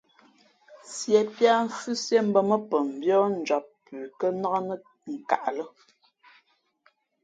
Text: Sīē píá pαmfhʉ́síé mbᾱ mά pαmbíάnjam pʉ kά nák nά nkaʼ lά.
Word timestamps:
Sīē 0.93 1.21
píá 1.35 1.53
pαmfhʉ́síé 1.59 2.19
mbᾱ 2.29 2.39
mά 2.49 2.57
pαmbíάnjam 2.69 3.63
pʉ 3.83 3.95
kά 4.19 4.27
nák 4.41 4.55
nά 4.67 4.75
nkaʼ 5.13 5.45
lά. 5.57 5.65